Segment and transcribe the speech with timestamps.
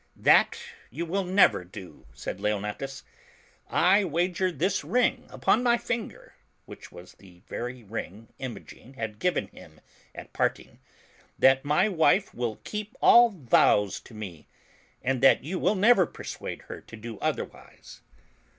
[0.15, 0.57] "That
[0.89, 3.03] you will never do," said Leonatus.
[3.69, 6.33] "I wager this ring upon my finger,"
[6.65, 9.79] which was the very ring Imogen had given him
[10.15, 10.79] at parting,
[11.37, 14.47] "that my wife will keep all vows to me,
[15.03, 18.01] and that you will never persuade her to do otherwise."